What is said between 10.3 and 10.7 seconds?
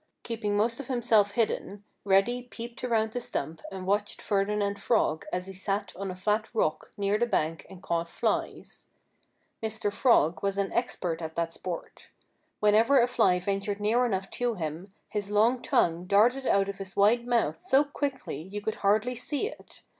was